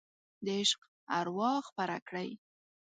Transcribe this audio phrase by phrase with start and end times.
[0.45, 0.79] د عشق
[1.19, 2.29] اروا خپره کړئ